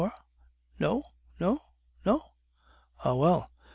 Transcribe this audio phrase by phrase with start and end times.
[0.79, 1.03] no?
[1.39, 1.61] no?
[3.03, 3.51] Ah, well!